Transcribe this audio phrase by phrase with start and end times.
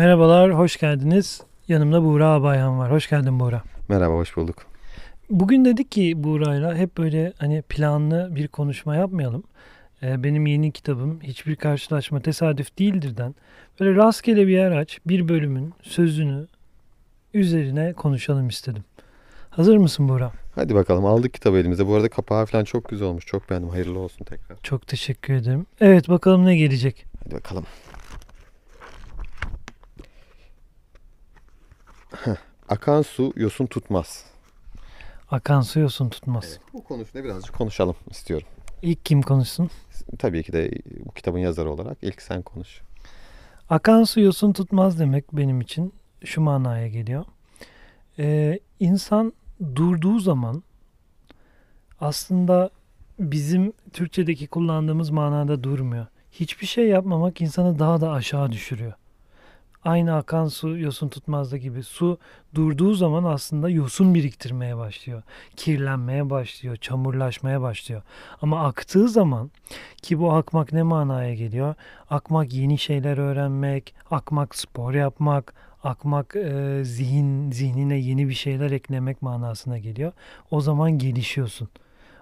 [0.00, 1.42] Merhabalar, hoş geldiniz.
[1.68, 2.92] Yanımda Buğra Bayhan var.
[2.92, 3.62] Hoş geldin Buğra.
[3.88, 4.56] Merhaba, hoş bulduk.
[5.30, 9.42] Bugün dedik ki Buğra'yla hep böyle hani planlı bir konuşma yapmayalım.
[10.02, 13.34] Ee, benim yeni kitabım Hiçbir Karşılaşma Tesadüf Değildir'den
[13.80, 16.46] böyle rastgele bir yer aç, bir bölümün sözünü
[17.34, 18.84] üzerine konuşalım istedim.
[19.50, 20.32] Hazır mısın Buğra?
[20.54, 21.86] Hadi bakalım aldık kitabı elimize.
[21.86, 23.26] Bu arada kapağı falan çok güzel olmuş.
[23.26, 23.68] Çok beğendim.
[23.68, 24.58] Hayırlı olsun tekrar.
[24.62, 25.66] Çok teşekkür ederim.
[25.80, 27.06] Evet bakalım ne gelecek.
[27.24, 27.64] Hadi bakalım.
[32.70, 34.24] Akan su yosun tutmaz.
[35.30, 36.44] Akan su yosun tutmaz.
[36.48, 38.48] Evet, bu konusunda birazcık konuşalım istiyorum.
[38.82, 39.70] İlk kim konuşsun?
[40.18, 40.70] Tabii ki de
[41.06, 42.80] bu kitabın yazarı olarak ilk sen konuş.
[43.70, 47.24] Akan su yosun tutmaz demek benim için şu manaya geliyor.
[48.18, 49.32] Ee, insan
[49.76, 50.62] durduğu zaman
[52.00, 52.70] aslında
[53.18, 56.06] bizim Türkçedeki kullandığımız manada durmuyor.
[56.32, 58.92] Hiçbir şey yapmamak insanı daha da aşağı düşürüyor.
[59.84, 62.18] Aynı akan su yosun tutmazda gibi su
[62.54, 65.22] durduğu zaman aslında yosun biriktirmeye başlıyor.
[65.56, 68.02] Kirlenmeye başlıyor, çamurlaşmaya başlıyor.
[68.42, 69.50] Ama aktığı zaman
[70.02, 71.74] ki bu akmak ne manaya geliyor?
[72.10, 79.22] Akmak yeni şeyler öğrenmek, akmak spor yapmak, akmak e, zihin zihnine yeni bir şeyler eklemek
[79.22, 80.12] manasına geliyor.
[80.50, 81.68] O zaman gelişiyorsun.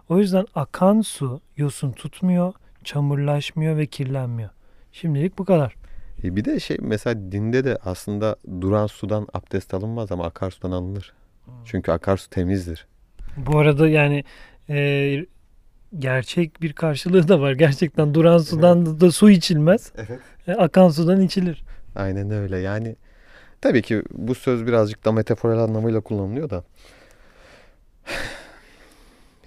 [0.08, 2.52] O yüzden akan su yosun tutmuyor,
[2.84, 4.50] çamurlaşmıyor ve kirlenmiyor.
[4.92, 5.74] Şimdilik bu kadar.
[6.24, 11.12] E bir de şey mesela dinde de aslında duran sudan abdest alınmaz ama akarsudan alınır.
[11.64, 12.86] Çünkü akarsu temizdir.
[13.36, 14.24] Bu arada yani
[14.68, 15.26] e,
[15.98, 17.52] gerçek bir karşılığı da var.
[17.52, 19.00] Gerçekten duran sudan evet.
[19.00, 19.92] da su içilmez.
[19.96, 20.20] Evet.
[20.46, 21.64] E, akan sudan içilir.
[21.96, 22.58] Aynen öyle.
[22.58, 22.96] Yani
[23.60, 26.64] tabii ki bu söz birazcık da metaforal anlamıyla kullanılıyor da.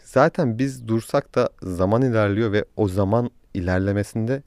[0.04, 4.44] Zaten biz dursak da zaman ilerliyor ve o zaman ilerlemesinde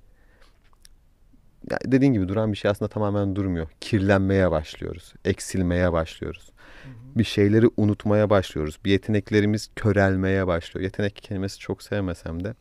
[1.85, 3.69] dediğin gibi duran bir şey aslında tamamen durmuyor.
[3.81, 5.13] Kirlenmeye başlıyoruz.
[5.25, 6.53] Eksilmeye başlıyoruz.
[6.83, 7.19] Hı hı.
[7.19, 8.79] Bir şeyleri unutmaya başlıyoruz.
[8.85, 10.85] Bir yeteneklerimiz körelmeye başlıyor.
[10.85, 12.55] Yetenek kelimesi çok sevmesem de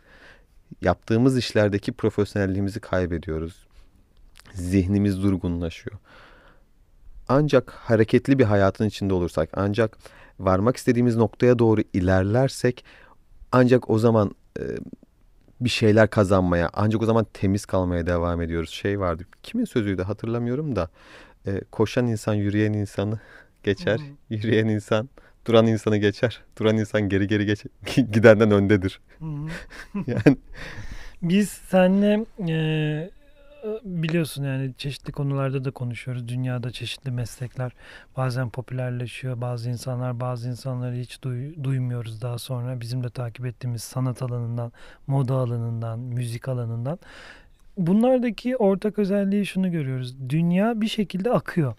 [0.82, 3.68] yaptığımız işlerdeki profesyonelliğimizi kaybediyoruz.
[4.54, 5.98] Zihnimiz durgunlaşıyor.
[7.28, 9.98] Ancak hareketli bir hayatın içinde olursak, ancak
[10.40, 12.86] varmak istediğimiz noktaya doğru ilerlersek
[13.52, 14.64] ancak o zaman e,
[15.62, 18.70] bir şeyler kazanmaya ancak o zaman temiz kalmaya devam ediyoruz.
[18.70, 20.90] Şey vardı kimin sözüydü hatırlamıyorum da
[21.48, 23.20] e, koşan insan yürüyen insanı
[23.64, 23.98] geçer.
[23.98, 24.38] Hmm.
[24.38, 25.10] Yürüyen insan
[25.46, 26.42] duran insanı geçer.
[26.60, 27.66] Duran insan geri geri geç
[28.12, 29.00] gidenden öndedir.
[29.18, 29.48] Hmm.
[30.08, 30.38] yani
[31.22, 33.10] biz seninle e,
[33.84, 36.28] biliyorsun yani çeşitli konularda da konuşuyoruz.
[36.28, 37.72] Dünyada çeşitli meslekler
[38.18, 39.42] bazen popülerleşiyor.
[39.42, 42.82] Bazı insanlar bazı insanları hiç duy, duymuyoruz daha sonra.
[42.82, 44.72] Bizim de takip ettiğimiz sanat alanından,
[45.08, 47.00] moda alanından, müzik alanından.
[47.78, 50.30] Bunlardaki ortak özelliği şunu görüyoruz.
[50.30, 51.76] Dünya bir şekilde akıyor.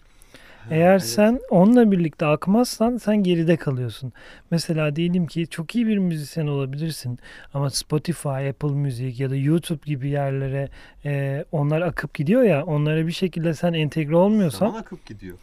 [0.69, 1.03] Eğer evet.
[1.03, 4.13] sen onunla birlikte akmazsan sen geride kalıyorsun.
[4.51, 7.19] Mesela diyelim ki çok iyi bir müzisyen olabilirsin
[7.53, 10.69] ama Spotify, Apple Music ya da YouTube gibi yerlere
[11.05, 15.37] e, onlar akıp gidiyor ya onlara bir şekilde sen entegre olmuyorsan Zaman akıp gidiyor.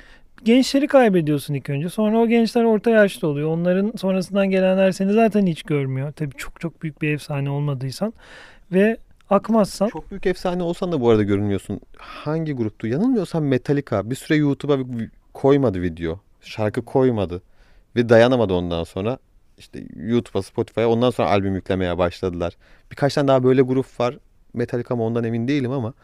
[0.44, 1.88] Gençleri kaybediyorsun ilk önce.
[1.88, 3.48] Sonra o gençler orta yaşta oluyor.
[3.48, 6.12] Onların sonrasından gelenler seni zaten hiç görmüyor.
[6.12, 8.12] Tabii çok çok büyük bir efsane olmadıysan
[8.72, 8.96] ve
[9.32, 9.88] akmazsan.
[9.88, 11.80] Çok büyük efsane olsan da bu arada görünmüyorsun.
[11.98, 12.86] Hangi gruptu?
[12.86, 14.10] Yanılmıyorsam Metallica.
[14.10, 14.78] Bir süre YouTube'a
[15.34, 16.20] koymadı video.
[16.40, 17.42] Şarkı koymadı.
[17.96, 19.18] Ve dayanamadı ondan sonra.
[19.58, 22.56] İşte YouTube'a, Spotify'a ondan sonra albüm yüklemeye başladılar.
[22.90, 24.18] Birkaç tane daha böyle grup var.
[24.54, 25.94] Metallica mı ondan emin değilim ama.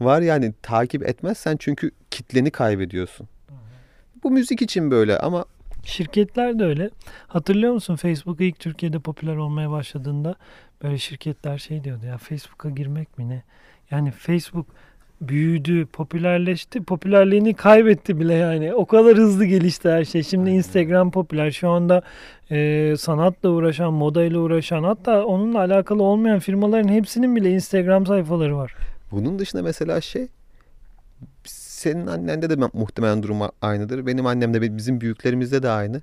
[0.00, 3.28] Var yani takip etmezsen çünkü kitleni kaybediyorsun.
[4.22, 5.44] Bu müzik için böyle ama
[5.84, 6.90] Şirketler de öyle.
[7.28, 10.34] Hatırlıyor musun Facebook ilk Türkiye'de popüler olmaya başladığında
[10.82, 13.42] böyle şirketler şey diyordu ya Facebook'a girmek mi ne?
[13.90, 14.66] Yani Facebook
[15.28, 16.82] büyüdü, popülerleşti.
[16.82, 18.74] Popülerliğini kaybetti bile yani.
[18.74, 20.22] O kadar hızlı gelişti her şey.
[20.22, 21.50] Şimdi Instagram popüler.
[21.50, 22.02] Şu anda
[22.50, 28.74] e, sanatla uğraşan, modayla uğraşan hatta onunla alakalı olmayan firmaların hepsinin bile Instagram sayfaları var.
[29.10, 30.28] Bunun dışında mesela şey
[31.44, 34.06] senin annende de muhtemelen durum aynıdır.
[34.06, 36.02] Benim annemde bizim büyüklerimizde de aynı.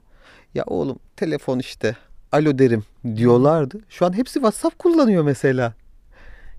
[0.55, 1.95] Ya oğlum telefon işte
[2.31, 2.83] alo derim
[3.15, 3.79] diyorlardı.
[3.89, 5.73] Şu an hepsi WhatsApp kullanıyor mesela.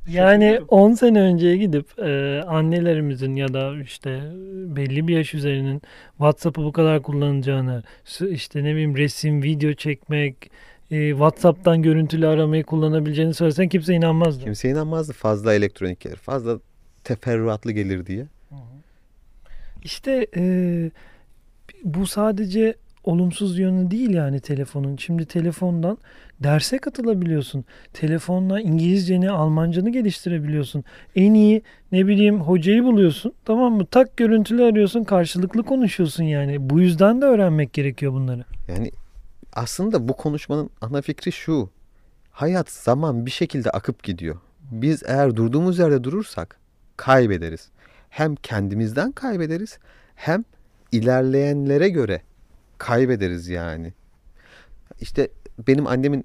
[0.08, 4.20] Yani 10 sene önceye gidip e, annelerimizin ya da işte
[4.76, 7.82] belli bir yaş üzerinin WhatsApp'ı bu kadar kullanacağını,
[8.30, 10.50] işte ne bileyim resim, video çekmek,
[10.90, 14.44] e, WhatsApp'tan görüntülü aramayı kullanabileceğini söylesen kimse inanmazdı.
[14.44, 15.12] Kimse inanmazdı.
[15.12, 16.58] Fazla elektronik gelir, fazla
[17.04, 18.26] teferruatlı gelir diye.
[19.84, 20.42] İşte e,
[21.84, 22.74] bu sadece
[23.04, 24.96] olumsuz yönü değil yani telefonun.
[24.96, 25.98] Şimdi telefondan
[26.40, 27.64] Derse katılabiliyorsun.
[27.92, 30.84] Telefonla İngilizceni, Almancanı geliştirebiliyorsun.
[31.16, 31.62] En iyi
[31.92, 33.32] ne bileyim hocayı buluyorsun.
[33.44, 33.86] Tamam mı?
[33.86, 35.04] Tak görüntülü arıyorsun.
[35.04, 36.70] Karşılıklı konuşuyorsun yani.
[36.70, 38.44] Bu yüzden de öğrenmek gerekiyor bunları.
[38.68, 38.90] Yani
[39.52, 41.70] aslında bu konuşmanın ana fikri şu.
[42.30, 44.36] Hayat zaman bir şekilde akıp gidiyor.
[44.70, 46.58] Biz eğer durduğumuz yerde durursak
[46.96, 47.68] kaybederiz.
[48.10, 49.78] Hem kendimizden kaybederiz
[50.14, 50.44] hem
[50.92, 52.22] ilerleyenlere göre
[52.78, 53.92] kaybederiz yani.
[55.00, 55.28] İşte
[55.68, 56.24] benim annemin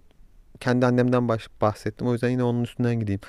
[0.59, 1.27] kendi annemden
[1.61, 2.07] bahsettim.
[2.07, 3.21] O yüzden yine onun üstünden gideyim.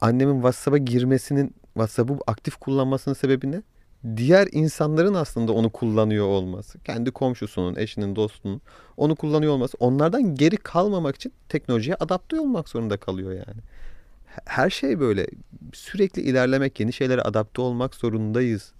[0.00, 3.62] Annemin WhatsApp'a girmesinin, WhatsApp'ı aktif kullanmasının sebebi ne?
[4.16, 6.78] Diğer insanların aslında onu kullanıyor olması.
[6.78, 8.60] Kendi komşusunun, eşinin, dostunun
[8.96, 9.76] onu kullanıyor olması.
[9.80, 13.60] Onlardan geri kalmamak için teknolojiye adapte olmak zorunda kalıyor yani.
[14.44, 15.26] Her şey böyle.
[15.72, 18.72] Sürekli ilerlemek, yeni şeylere adapte olmak zorundayız.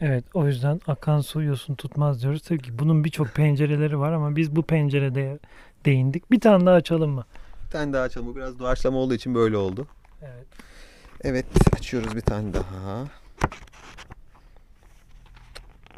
[0.00, 2.42] Evet o yüzden akan su yosun tutmaz diyoruz.
[2.42, 5.38] Tabii ki bunun birçok pencereleri var ama biz bu pencerede
[5.84, 6.30] değindik.
[6.30, 7.24] Bir tane daha açalım mı?
[7.66, 8.26] Bir tane daha açalım.
[8.26, 9.86] Bu biraz doğaçlama olduğu için böyle oldu.
[10.22, 10.46] Evet.
[11.24, 13.04] Evet açıyoruz bir tane daha.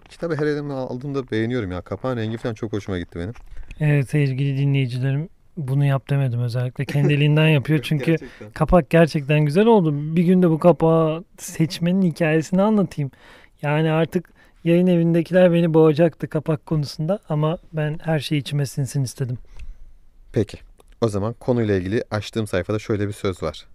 [0.09, 1.81] Kitabı her elimden aldığımda beğeniyorum ya.
[1.81, 3.33] Kapağın rengi falan çok hoşuma gitti benim.
[3.81, 6.85] Evet sevgili dinleyicilerim bunu yap demedim özellikle.
[6.85, 8.51] Kendiliğinden yapıyor çünkü Gerçekten.
[8.51, 10.17] kapak gerçekten güzel oldu.
[10.17, 13.11] Bir günde bu kapağı seçmenin hikayesini anlatayım.
[13.63, 14.31] Yani artık
[14.65, 19.39] yayın evindekiler beni boğacaktı kapak konusunda ama ben her şey içime sinsin istedim.
[20.33, 20.59] Peki.
[21.01, 23.67] O zaman konuyla ilgili açtığım sayfada şöyle bir söz var.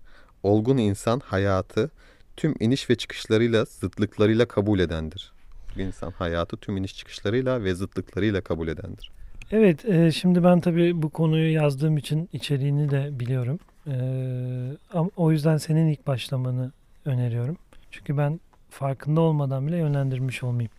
[0.44, 1.90] Olgun insan hayatı
[2.38, 5.32] tüm iniş ve çıkışlarıyla zıtlıklarıyla kabul edendir.
[5.78, 9.12] Bir insan hayatı tüm iniş çıkışlarıyla ve zıtlıklarıyla kabul edendir.
[9.52, 13.60] Evet, e, şimdi ben tabii bu konuyu yazdığım için içeriğini de biliyorum.
[13.88, 13.94] E,
[15.18, 16.72] o yüzden senin ilk başlamanı
[17.06, 17.58] öneriyorum.
[17.92, 20.72] Çünkü ben farkında olmadan bile yönlendirmiş olmayayım.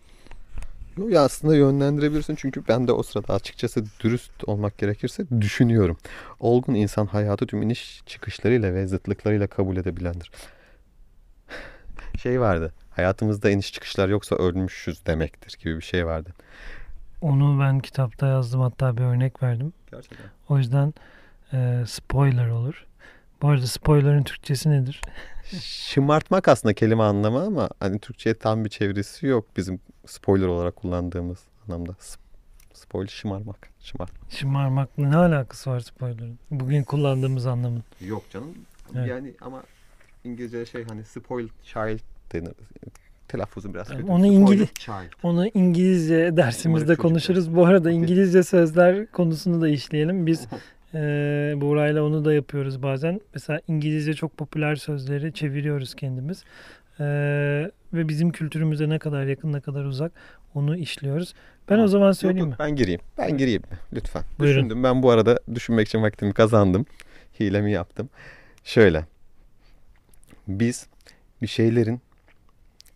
[1.09, 5.97] Ya aslında yönlendirebilirsin çünkü ben de o sırada açıkçası dürüst olmak gerekirse düşünüyorum.
[6.39, 10.31] Olgun insan hayatı tüm iniş çıkışlarıyla ve zıtlıklarıyla kabul edebilendir.
[12.21, 12.73] Şey vardı.
[12.89, 16.29] Hayatımızda iniş çıkışlar yoksa ölmüşüz demektir gibi bir şey vardı.
[17.21, 19.73] Onu ben kitapta yazdım hatta bir örnek verdim.
[19.91, 20.25] Gerçekten.
[20.49, 20.93] O yüzden
[21.53, 22.85] e, spoiler olur.
[23.41, 25.01] Bu arada spoiler'ın Türkçesi nedir?
[25.61, 31.39] Şımartmak aslında kelime anlamı ama hani Türkçe'ye tam bir çevirisi yok bizim spoiler olarak kullandığımız
[31.67, 31.95] anlamda.
[31.99, 32.19] S-
[32.73, 33.69] Spoiler şımarmak.
[33.79, 34.31] Şımartmak.
[34.31, 36.39] Şımarmakla ne alakası var spoiler'ın?
[36.51, 37.83] Bugün kullandığımız anlamın.
[38.01, 38.53] Yok canım.
[38.95, 39.07] Evet.
[39.09, 39.63] Yani ama
[40.23, 41.99] İngilizce şey hani spoiled child
[42.33, 42.53] denir.
[43.31, 44.03] Telaffuzu biraz kötü.
[44.03, 44.69] onu İngiliz-.
[45.23, 47.55] Onu İngilizce dersimizde konuşuruz.
[47.55, 47.91] Bu arada.
[47.91, 50.25] İngilizce sözler konusunu da işleyelim.
[50.27, 50.47] Biz
[50.93, 50.97] e,
[51.57, 53.21] Buğra'yla onu da yapıyoruz bazen.
[53.33, 56.43] Mesela İngilizce çok popüler sözleri çeviriyoruz kendimiz.
[56.99, 57.05] E,
[57.93, 60.11] ve bizim kültürümüze ne kadar yakın ne kadar uzak
[60.55, 61.33] onu işliyoruz.
[61.69, 61.87] Ben o Tamam.
[61.87, 62.65] zaman söyleyeyim yok, mi?
[62.65, 63.01] ben gireyim.
[63.17, 63.61] Ben gireyim?
[63.93, 64.23] Lütfen.
[64.39, 64.57] Buyurun.
[64.57, 64.83] Düşündüm.
[64.83, 66.85] Ben bu arada düşünmek için vaktimi kazandım.
[67.39, 68.09] Hilemi yaptım.
[68.63, 69.05] Şöyle.
[70.47, 70.87] Biz
[71.41, 72.01] bir şeylerin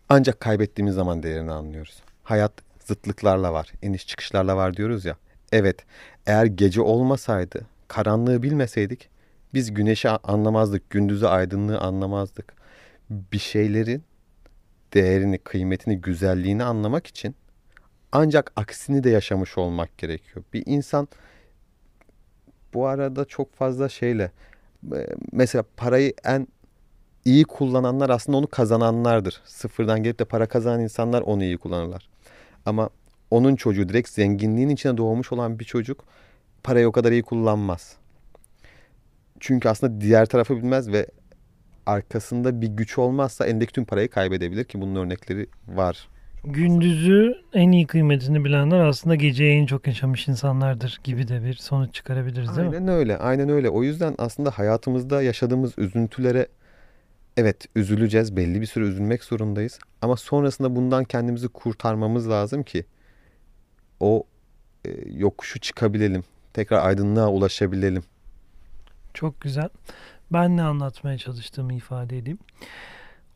[0.10, 2.02] ancak kaybettiğimiz zaman değerini anlıyoruz.
[2.24, 5.16] Hayat zıtlıklarla var, iniş çıkışlarla var diyoruz ya.
[5.52, 5.86] Evet,
[6.26, 9.10] eğer gece olmasaydı, karanlığı bilmeseydik
[9.56, 12.54] biz güneşi anlamazdık, gündüzü aydınlığı anlamazdık.
[13.10, 14.04] Bir şeylerin
[14.94, 17.36] değerini, kıymetini, güzelliğini anlamak için
[18.12, 20.46] ancak aksini de yaşamış olmak gerekiyor.
[20.54, 21.08] Bir insan
[22.74, 24.32] bu arada çok fazla şeyle
[24.96, 26.48] e, mesela parayı en
[27.26, 29.42] iyi kullananlar aslında onu kazananlardır.
[29.46, 32.10] Sıfırdan gelip de para kazanan insanlar onu iyi kullanırlar.
[32.66, 32.90] Ama
[33.32, 36.04] onun çocuğu direkt zenginliğin içine doğmuş olan bir çocuk
[36.64, 37.98] parayı o kadar iyi kullanmaz.
[39.40, 41.08] Çünkü aslında diğer tarafı bilmez ve
[41.86, 46.08] arkasında bir güç olmazsa elindeki tüm parayı kaybedebilir ki bunun örnekleri var.
[46.44, 51.94] Gündüzü en iyi kıymetini bilenler aslında geceyi en çok yaşamış insanlardır gibi de bir sonuç
[51.94, 52.76] çıkarabiliriz değil mi?
[52.76, 53.70] Aynen öyle, aynen öyle.
[53.70, 56.48] O yüzden aslında hayatımızda yaşadığımız üzüntülere
[57.38, 59.80] evet üzüleceğiz, belli bir süre üzülmek zorundayız.
[60.02, 62.86] Ama sonrasında bundan kendimizi kurtarmamız lazım ki
[64.00, 64.24] o
[64.86, 66.24] e, yokuşu çıkabilelim,
[66.54, 68.04] tekrar aydınlığa ulaşabilelim.
[69.14, 69.70] Çok güzel.
[70.34, 72.40] Ben ne anlatmaya çalıştığımı ifade edeyim.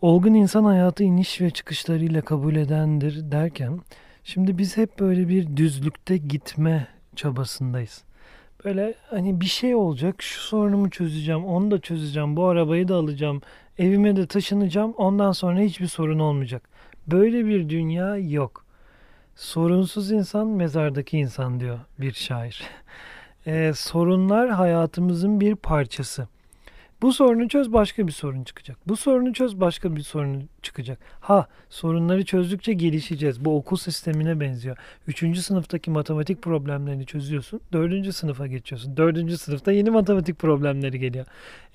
[0.01, 3.79] Olgun insan hayatı iniş ve çıkışlarıyla kabul edendir derken
[4.23, 8.03] şimdi biz hep böyle bir düzlükte gitme çabasındayız.
[8.65, 13.41] Böyle hani bir şey olacak, şu sorunumu çözeceğim, onu da çözeceğim, bu arabayı da alacağım,
[13.77, 16.69] evime de taşınacağım, ondan sonra hiçbir sorun olmayacak.
[17.07, 18.65] Böyle bir dünya yok.
[19.35, 22.63] Sorunsuz insan mezardaki insan diyor bir şair.
[23.47, 26.27] Ee, sorunlar hayatımızın bir parçası.
[27.01, 28.77] Bu sorunu çöz başka bir sorun çıkacak.
[28.87, 30.99] Bu sorunu çöz başka bir sorun çıkacak.
[31.19, 33.45] Ha sorunları çözdükçe gelişeceğiz.
[33.45, 34.77] Bu okul sistemine benziyor.
[35.07, 37.61] Üçüncü sınıftaki matematik problemlerini çözüyorsun.
[37.73, 38.97] Dördüncü sınıfa geçiyorsun.
[38.97, 41.25] Dördüncü sınıfta yeni matematik problemleri geliyor.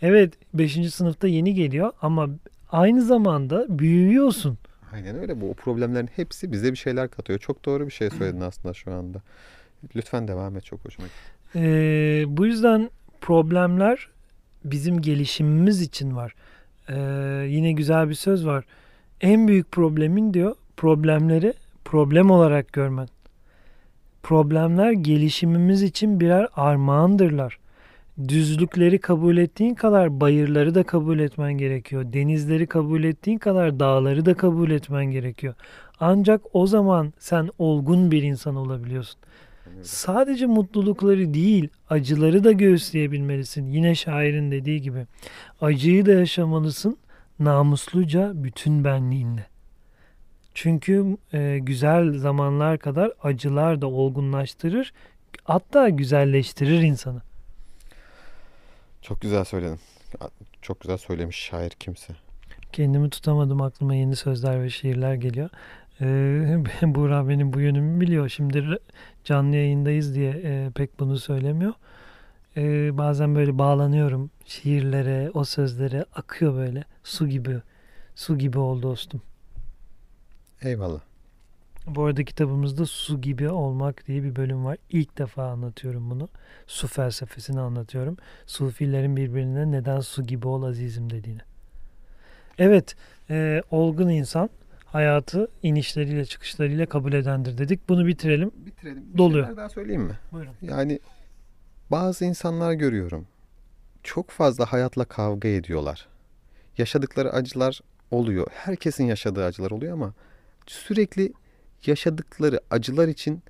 [0.03, 2.29] Evet beşinci sınıfta yeni geliyor ama
[2.73, 4.59] aynı zamanda büyüyorsun.
[4.93, 5.41] Aynen öyle.
[5.41, 7.39] Bu problemlerin hepsi bize bir şeyler katıyor.
[7.39, 9.23] Çok doğru bir şey söyledin aslında şu anda.
[9.97, 10.65] Lütfen devam et.
[10.65, 11.59] Çok hoşuma gitti.
[11.59, 12.91] Ee, bu yüzden
[13.21, 14.09] problemler
[14.65, 16.35] bizim gelişimimiz için var.
[16.89, 16.95] Ee,
[17.49, 18.65] yine güzel bir söz var.
[19.21, 21.55] En büyük problemin diyor problemleri
[21.85, 23.09] problem olarak görmen.
[24.23, 27.59] Problemler gelişimimiz için birer armağandırlar.
[28.29, 32.05] Düzlükleri kabul ettiğin kadar bayırları da kabul etmen gerekiyor.
[32.13, 35.55] Denizleri kabul ettiğin kadar dağları da kabul etmen gerekiyor.
[36.01, 39.21] Ancak o zaman sen olgun bir insan olabiliyorsun.
[39.83, 43.67] Sadece mutlulukları değil, acıları da göğüsleyebilmelisin.
[43.67, 45.07] Yine şairin dediği gibi.
[45.61, 46.99] Acıyı da yaşamalısın
[47.39, 49.47] namusluca bütün benliğinle.
[50.55, 54.93] Çünkü e, güzel zamanlar kadar acılar da olgunlaştırır,
[55.45, 57.23] hatta güzelleştirir insanı.
[59.03, 59.81] Çok güzel söyledin.
[60.63, 62.13] Çok güzel söylemiş şair kimse.
[62.73, 65.51] Kendimi tutamadım aklıma yeni sözler ve şiirler geliyor.
[66.01, 68.29] Ee, Buğra benim bu yönümü biliyor.
[68.29, 68.79] Şimdi
[69.25, 71.73] canlı yayındayız diye e, pek bunu söylemiyor.
[72.57, 77.61] Ee, bazen böyle bağlanıyorum şiirlere, o sözlere akıyor böyle su gibi.
[78.15, 79.23] Su gibi oldu dostum.
[80.63, 81.01] Eyvallah.
[81.87, 84.77] Bu arada kitabımızda su gibi olmak diye bir bölüm var.
[84.91, 86.29] İlk defa anlatıyorum bunu.
[86.67, 88.17] Su felsefesini anlatıyorum.
[88.47, 91.41] Sufilerin birbirine neden su gibi ol azizim dediğini.
[92.59, 92.97] Evet,
[93.31, 94.51] e, olgun insan
[94.95, 97.89] hayatı inişleriyle çıkışlarıyla kabul edendir dedik.
[97.89, 98.51] Bunu bitirelim.
[98.55, 99.13] Bitirelim.
[99.13, 99.57] Bir Doluyor.
[99.57, 100.19] daha söyleyeyim mi?
[100.33, 100.53] Buyurun.
[100.63, 100.99] Yani
[101.91, 103.27] bazı insanlar görüyorum.
[104.03, 106.07] Çok fazla hayatla kavga ediyorlar.
[106.79, 108.47] Yaşadıkları acılar oluyor.
[108.53, 110.15] Herkesin yaşadığı acılar oluyor ama
[110.67, 111.33] sürekli
[111.87, 113.43] yaşadıkları acılar için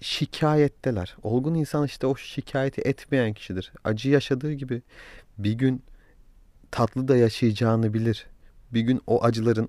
[0.00, 1.16] şikayetteler.
[1.22, 3.72] Olgun insan işte o şikayeti etmeyen kişidir.
[3.84, 4.82] Acı yaşadığı gibi
[5.38, 5.82] bir gün
[6.70, 8.26] tatlı da yaşayacağını bilir.
[8.72, 9.68] Bir gün o acıların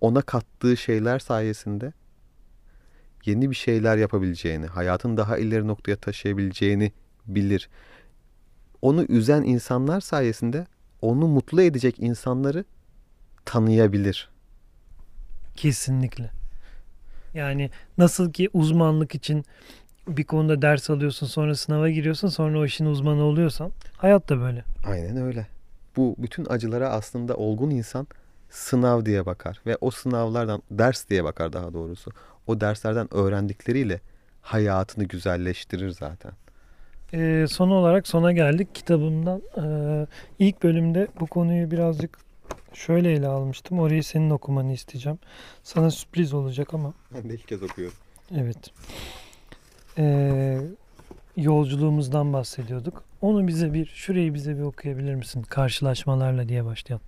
[0.00, 1.92] ona kattığı şeyler sayesinde
[3.24, 6.92] yeni bir şeyler yapabileceğini, hayatın daha ileri noktaya taşıyabileceğini
[7.26, 7.68] bilir.
[8.82, 10.66] Onu üzen insanlar sayesinde
[11.02, 12.64] onu mutlu edecek insanları
[13.44, 14.30] tanıyabilir.
[15.56, 16.30] Kesinlikle.
[17.34, 19.44] Yani nasıl ki uzmanlık için
[20.08, 24.64] bir konuda ders alıyorsun sonra sınava giriyorsun sonra o işin uzmanı oluyorsan hayat da böyle.
[24.86, 25.46] Aynen öyle.
[25.96, 28.06] Bu bütün acılara aslında olgun insan
[28.50, 32.10] sınav diye bakar ve o sınavlardan ders diye bakar daha doğrusu.
[32.46, 34.00] O derslerden öğrendikleriyle
[34.42, 36.32] hayatını güzelleştirir zaten.
[37.14, 39.42] Ee, son olarak sona geldik kitabımdan.
[39.56, 40.06] Ee,
[40.38, 42.18] ilk bölümde bu konuyu birazcık
[42.72, 43.78] şöyle ele almıştım.
[43.78, 45.18] Orayı senin okumanı isteyeceğim.
[45.62, 46.94] Sana sürpriz olacak ama.
[47.14, 47.96] Ben de ilk kez okuyorum.
[48.36, 48.70] Evet.
[49.98, 50.58] Ee,
[51.36, 53.04] yolculuğumuzdan bahsediyorduk.
[53.20, 55.42] Onu bize bir, şurayı bize bir okuyabilir misin?
[55.42, 57.06] Karşılaşmalarla diye başlayalım.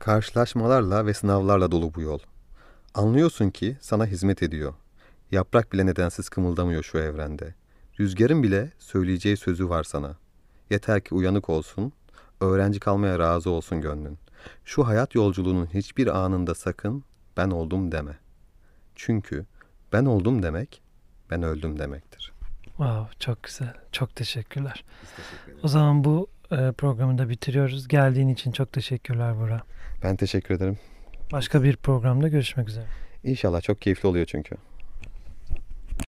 [0.00, 2.18] Karşılaşmalarla ve sınavlarla dolu bu yol.
[2.94, 4.74] Anlıyorsun ki sana hizmet ediyor.
[5.30, 7.54] Yaprak bile nedensiz kımıldamıyor şu evrende.
[8.00, 10.16] Rüzgarın bile söyleyeceği sözü var sana.
[10.70, 11.92] Yeter ki uyanık olsun,
[12.40, 14.18] öğrenci kalmaya razı olsun gönlün.
[14.64, 17.04] Şu hayat yolculuğunun hiçbir anında sakın
[17.36, 18.18] ben oldum deme.
[18.94, 19.46] Çünkü
[19.92, 20.82] ben oldum demek,
[21.30, 22.32] ben öldüm demektir.
[22.64, 23.74] Wow, çok güzel.
[23.92, 24.84] Çok teşekkürler.
[25.62, 27.88] O zaman bu e, programı da bitiriyoruz.
[27.88, 29.79] Geldiğin için çok teşekkürler Burak.
[30.02, 30.78] Ben teşekkür ederim.
[31.32, 32.84] Başka bir programda görüşmek üzere.
[33.24, 34.56] İnşallah çok keyifli oluyor çünkü.